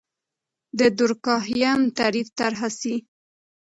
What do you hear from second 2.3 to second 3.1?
طرحه سي.